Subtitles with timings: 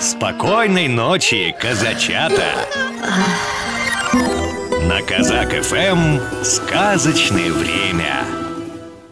[0.00, 2.68] Спокойной ночи, казачата!
[4.86, 8.24] На Казак ФМ сказочное время.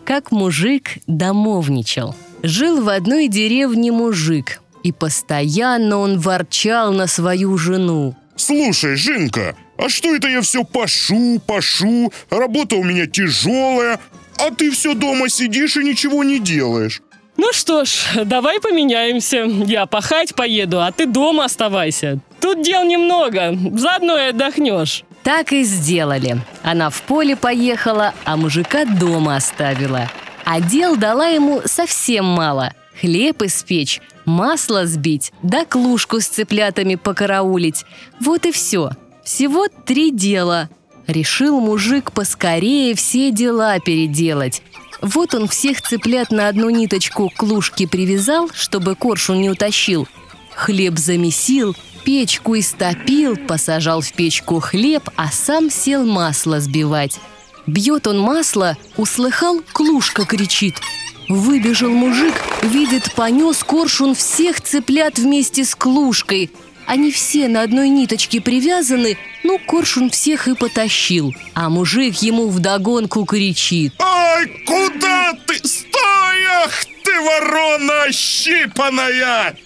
[0.04, 2.14] Как мужик домовничал.
[2.44, 8.14] Жил в одной деревне мужик, и постоянно он ворчал на свою жену.
[8.36, 13.98] Слушай, Жинка, а что это я все пашу, пашу, работа у меня тяжелая,
[14.38, 17.02] а ты все дома сидишь и ничего не делаешь?
[17.36, 19.44] Ну что ж, давай поменяемся.
[19.44, 22.18] Я пахать поеду, а ты дома оставайся.
[22.40, 25.04] Тут дел немного, заодно и отдохнешь.
[25.22, 26.38] Так и сделали.
[26.62, 30.10] Она в поле поехала, а мужика дома оставила.
[30.44, 32.72] А дел дала ему совсем мало.
[33.00, 37.84] Хлеб испечь, масло сбить, да клушку с цыплятами покараулить.
[38.20, 38.90] Вот и все.
[39.24, 40.70] Всего три дела.
[41.06, 44.62] Решил мужик поскорее все дела переделать.
[45.00, 50.08] Вот он всех цыплят на одну ниточку к клушке привязал, чтобы коршун не утащил.
[50.54, 57.20] Хлеб замесил, печку истопил, посажал в печку хлеб, а сам сел масло сбивать.
[57.66, 60.80] Бьет он масло, услыхал, клушка кричит.
[61.28, 66.52] Выбежал мужик, видит, понес коршун всех цыплят вместе с клушкой.
[66.86, 71.34] Они все на одной ниточке привязаны, ну, коршун всех и потащил.
[71.54, 73.94] А мужик ему вдогонку кричит.
[73.98, 75.56] Ай, куда ты?
[75.66, 79.56] Стой, ах ты, ворона щипаная!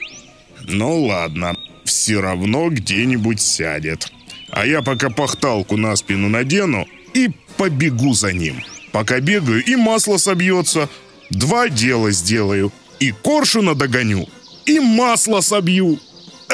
[0.66, 4.10] Ну ладно, все равно где-нибудь сядет.
[4.50, 8.62] А я пока пахталку на спину надену и побегу за ним.
[8.92, 10.88] Пока бегаю, и масло собьется.
[11.30, 12.72] Два дела сделаю.
[12.98, 14.28] И коршуна догоню,
[14.66, 15.98] и масло собью.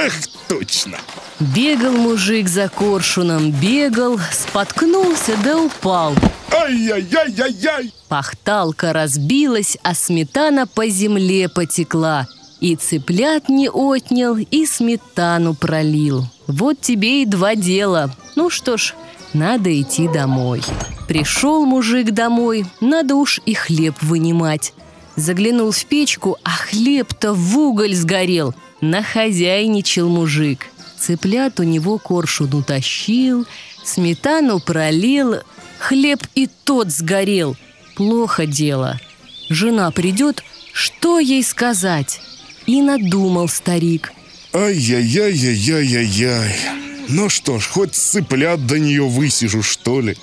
[0.06, 0.14] Эх,
[0.46, 0.98] точно.
[1.40, 6.14] Бегал мужик за коршуном, бегал, споткнулся да упал.
[6.52, 7.92] Ай-яй-яй-яй-яй!
[8.08, 12.28] Пахталка разбилась, а сметана по земле потекла.
[12.60, 16.24] И цыплят не отнял, и сметану пролил.
[16.46, 18.14] Вот тебе и два дела.
[18.36, 18.94] Ну что ж,
[19.32, 20.62] надо идти домой.
[21.08, 24.72] Пришел мужик домой, надо уж и хлеб вынимать.
[25.16, 28.54] Заглянул в печку, а хлеб-то в уголь сгорел.
[28.80, 30.66] Нахозяйничал мужик.
[30.98, 33.46] Цыплят у него коршун утащил,
[33.84, 35.36] сметану пролил,
[35.78, 37.54] хлеб и тот сгорел.
[37.96, 38.98] Плохо дело.
[39.48, 40.42] Жена придет,
[40.72, 42.20] что ей сказать?
[42.66, 44.12] И надумал старик.
[44.52, 46.54] Ай-яй-яй-яй-яй-яй.
[47.08, 50.16] Ну что ж, хоть цыплят до нее высижу, что ли.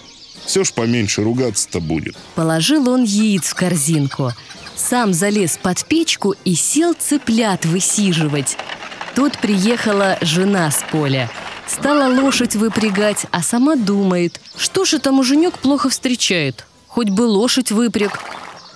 [0.45, 2.15] Все ж поменьше ругаться-то будет.
[2.35, 4.31] Положил он яиц в корзинку.
[4.75, 8.57] Сам залез под печку и сел цыплят высиживать.
[9.15, 11.29] Тут приехала жена с поля.
[11.67, 16.65] Стала лошадь выпрягать, а сама думает, что ж это муженек плохо встречает.
[16.87, 18.19] Хоть бы лошадь выпряг.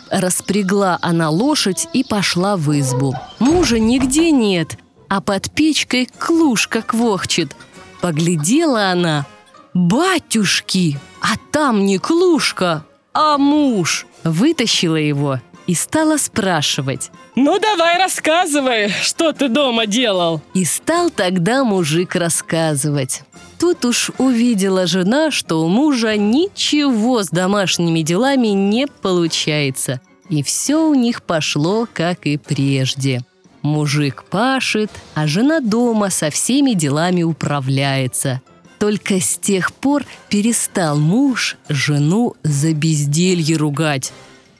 [0.10, 3.14] Распрягла она лошадь и пошла в избу.
[3.40, 4.78] Мужа нигде нет,
[5.10, 7.56] а под печкой клушка квохчет.
[8.02, 9.26] Поглядела она.
[9.74, 11.00] Батюшки!
[11.30, 14.06] А там не клушка, а муж.
[14.24, 17.12] Вытащила его и стала спрашивать.
[17.36, 20.42] Ну давай рассказывай, что ты дома делал.
[20.54, 23.24] И стал тогда мужик рассказывать.
[23.60, 30.00] Тут уж увидела жена, что у мужа ничего с домашними делами не получается.
[30.30, 33.22] И все у них пошло, как и прежде.
[33.62, 38.42] Мужик пашет, а жена дома со всеми делами управляется.
[38.80, 44.14] Только с тех пор перестал муж жену за безделье ругать.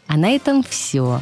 [0.08, 1.20] А на этом все.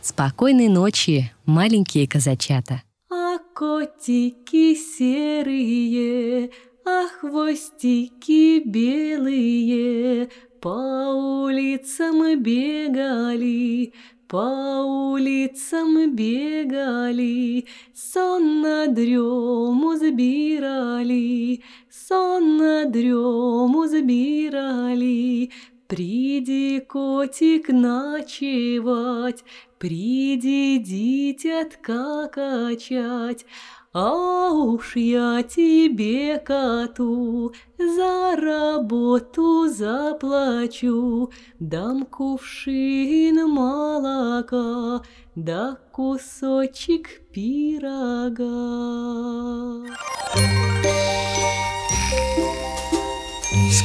[0.00, 2.82] Спокойной ночи, маленькие казачата.
[3.10, 6.50] А котики серые,
[6.86, 10.28] а хвостики белые
[10.60, 10.68] По
[11.14, 13.92] улицам бегали,
[14.28, 21.62] по улицам бегали, сон на дрему забирали,
[22.08, 25.50] сон на дрему забирали.
[25.86, 29.44] Приди, котик, ночевать,
[29.78, 33.46] приди, дитятка качать,
[33.94, 45.02] а уж я тебе, коту, за работу заплачу, Дам кувшин молока,
[45.34, 48.48] да кусочек пирога.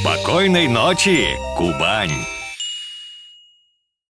[0.04, 2.12] Спокойной ночи, Кубань!